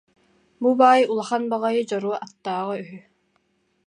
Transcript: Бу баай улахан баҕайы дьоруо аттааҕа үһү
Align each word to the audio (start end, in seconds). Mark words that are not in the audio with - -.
Бу 0.61 0.69
баай 0.79 1.01
улахан 1.11 1.43
баҕайы 1.51 1.81
дьоруо 1.89 2.15
аттааҕа 2.25 2.73
үһү 2.81 2.97